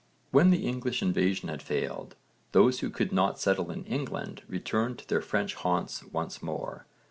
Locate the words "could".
2.89-3.11